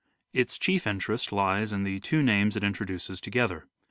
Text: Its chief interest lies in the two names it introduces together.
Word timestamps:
Its 0.33 0.57
chief 0.57 0.87
interest 0.87 1.31
lies 1.31 1.71
in 1.71 1.83
the 1.83 1.99
two 1.99 2.23
names 2.23 2.55
it 2.55 2.63
introduces 2.63 3.21
together. 3.21 3.67